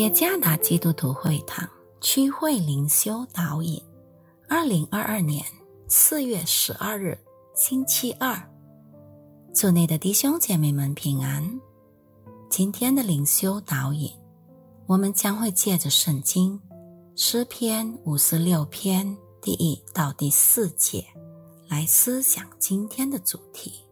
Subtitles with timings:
[0.00, 1.68] 耶加达基督徒会堂
[2.00, 3.78] 区会灵修导引，
[4.48, 5.44] 二零二二年
[5.88, 7.18] 四月十二日
[7.54, 8.34] 星期二，
[9.54, 11.46] 祝内的弟兄姐妹们平安。
[12.48, 14.10] 今天的灵修导引，
[14.86, 16.58] 我们将会借着圣经
[17.14, 21.04] 诗篇五十六篇第一到第四节
[21.68, 23.84] 来思想今天的主题。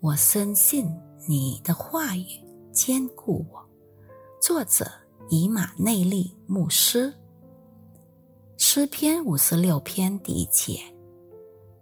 [0.00, 0.86] 我深信
[1.26, 2.26] 你的话语
[2.70, 3.64] 坚固我。
[4.42, 4.86] 作者
[5.28, 7.12] 以马内利牧师，
[8.56, 10.78] 诗篇五十六篇第一节：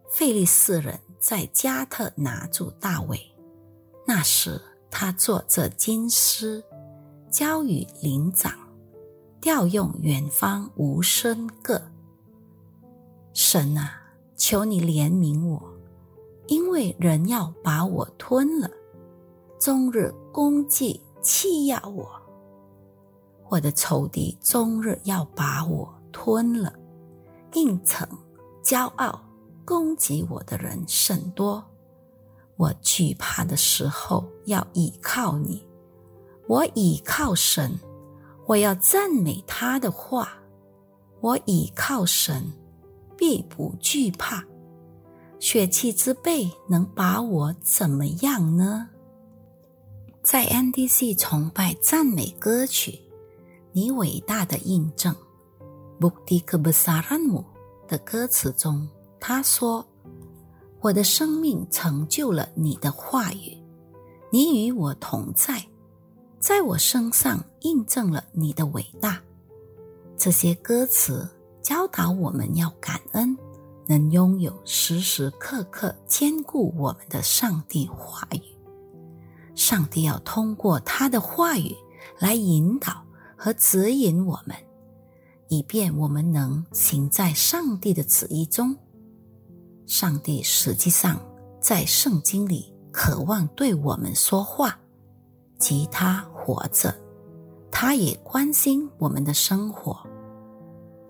[0.08, 3.20] 费利斯人在加特拿住大卫，
[4.06, 4.58] 那时
[4.90, 6.64] 他作这金诗，
[7.30, 8.50] 交与灵长，
[9.42, 11.82] 调用远方无声个。
[13.34, 14.00] 神啊，
[14.36, 15.62] 求你怜悯我，
[16.46, 18.70] 因为人要把我吞了，
[19.60, 22.23] 终日攻击欺压我。
[23.48, 26.72] 我的仇敌终日要把我吞了，
[27.52, 28.08] 应承
[28.62, 29.20] 骄傲
[29.64, 31.64] 攻击我的人甚多。
[32.56, 35.66] 我惧怕的时候要倚靠你，
[36.46, 37.78] 我倚靠神，
[38.46, 40.38] 我要赞美他的话。
[41.20, 42.52] 我倚靠神，
[43.16, 44.44] 必不惧怕。
[45.38, 48.90] 血气之辈能把我怎么样呢？
[50.22, 53.00] 在 NDC 崇拜赞美歌曲。
[53.76, 55.12] 你伟大的印证
[55.98, 57.44] ，Bukti kebesaranmu
[57.88, 59.84] 的歌词中，他说
[60.80, 63.58] ：“我的生命成就了你的话语，
[64.30, 65.60] 你与我同在，
[66.38, 69.20] 在我身上印证了你的伟大。”
[70.16, 71.28] 这些歌词
[71.60, 73.36] 教导我们要感恩，
[73.88, 78.40] 能拥有时时刻刻兼顾我们的上帝话语。
[79.56, 81.74] 上帝要通过他的话语
[82.20, 83.03] 来引导。
[83.36, 84.56] 和指引我们，
[85.48, 88.76] 以便我们能行在上帝的旨意中。
[89.86, 91.20] 上帝实际上
[91.60, 94.78] 在圣经里渴望对我们说话，
[95.58, 96.94] 即他活着，
[97.70, 99.96] 他也关心我们的生活。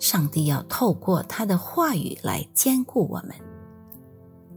[0.00, 3.34] 上帝要透过他的话语来兼顾我们。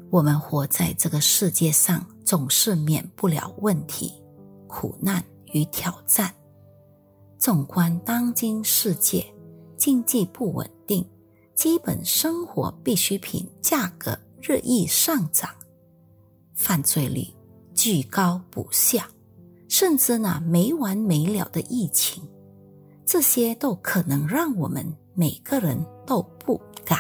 [0.10, 4.14] 我们活在这个世界上，总是免不了问题、
[4.66, 5.24] 苦难
[5.54, 6.34] 与挑战。
[7.38, 9.26] 纵观当今世界，
[9.78, 11.08] 经济不稳定，
[11.54, 15.50] 基本生活必需品价格日益上涨，
[16.56, 17.28] 犯罪率
[17.76, 19.08] 居高不下，
[19.70, 22.24] 甚至呢没完没了的疫情，
[23.06, 27.00] 这些都可能让我们每个人都不敢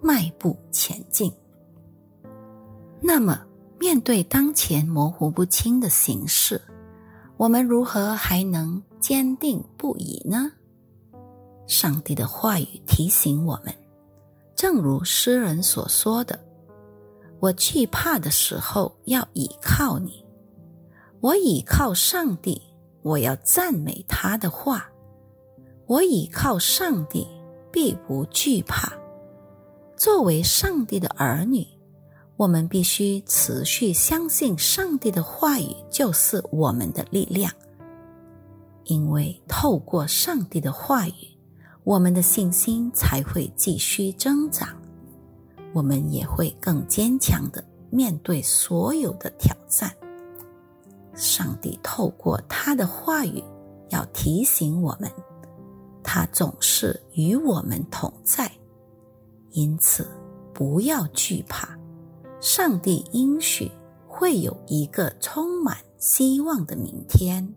[0.00, 1.30] 迈步前进。
[3.00, 3.44] 那么，
[3.78, 6.60] 面对当前模糊不清的形势，
[7.36, 8.82] 我们如何还能？
[9.00, 10.52] 坚定不移呢？
[11.66, 13.74] 上帝的话语提醒我们，
[14.54, 16.38] 正如诗人所说的
[17.40, 20.24] ：“我惧怕的时候要倚靠你，
[21.20, 22.60] 我倚靠上帝，
[23.02, 24.88] 我要赞美他的话。
[25.86, 27.26] 我倚靠上帝，
[27.70, 28.92] 必不惧怕。”
[29.96, 31.66] 作为上帝的儿女，
[32.36, 37.52] 我们必须持续相信上帝的话语就是我们的力量。
[38.88, 41.12] 因为透过上帝的话语，
[41.84, 44.68] 我们的信心才会继续增长，
[45.74, 49.94] 我们也会更坚强的面对所有的挑战。
[51.14, 53.44] 上帝透过他的话语
[53.90, 55.10] 要提醒我们，
[56.02, 58.50] 他总是与我们同在，
[59.50, 60.08] 因此
[60.54, 61.76] 不要惧怕。
[62.40, 63.70] 上帝应许
[64.06, 67.54] 会有一个充满希望的明天。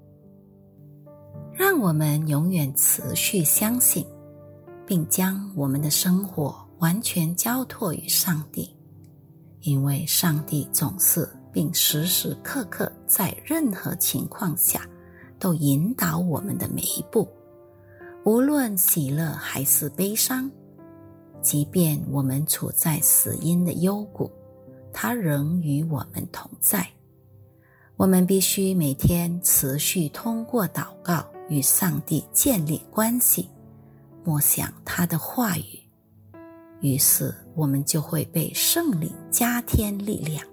[1.61, 4.03] 让我们永远持续相信，
[4.83, 8.75] 并将我们的生活完全交托于上帝，
[9.59, 14.89] 因为上帝总是并时时刻刻在任何情况下
[15.37, 17.29] 都引导我们的每一步，
[18.25, 20.49] 无论喜乐还是悲伤，
[21.43, 24.31] 即便我们处在死因的幽谷，
[24.91, 26.89] 他仍与我们同在。
[27.97, 31.23] 我们必须每天持续通过祷告。
[31.51, 33.49] 与上帝建立关系，
[34.23, 35.79] 默想他的话语，
[36.79, 40.47] 于是我们就会被圣灵加添力量。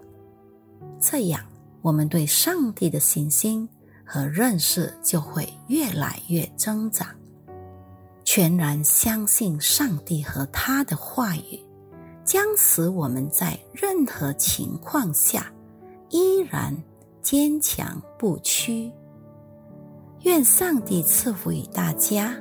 [1.01, 1.41] 这样，
[1.83, 3.67] 我们对上帝的信心
[4.05, 7.07] 和认识就会越来越增长。
[8.25, 11.61] 全然相信上帝和他的话语，
[12.25, 15.53] 将使我们在任何情况下
[16.11, 16.77] 依然
[17.23, 18.91] 坚强不屈。
[20.23, 22.35] 愿上帝赐福于大家。